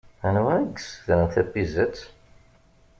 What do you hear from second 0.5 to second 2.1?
i yessutren tapizzat?